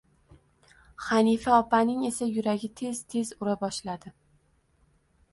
Hanifa 1.07 1.51
opaning 1.65 1.99
esa 2.07 2.27
yuragi 2.29 2.69
tez-tez 2.81 3.25
ura 3.43 3.53
boshladi 3.65 4.13